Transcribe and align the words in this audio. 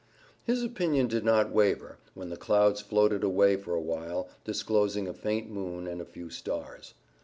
His 0.43 0.63
opinion 0.63 1.07
did 1.07 1.23
not 1.23 1.51
waver, 1.51 1.99
when 2.15 2.29
the 2.29 2.35
clouds 2.35 2.81
floated 2.81 3.23
away 3.23 3.55
for 3.55 3.75
a 3.75 3.79
while, 3.79 4.29
disclosing 4.43 5.07
a 5.07 5.13
faint 5.13 5.47
moon 5.51 5.85
and 5.85 6.01
a 6.01 6.05
few 6.05 6.31
stars. 6.31 6.95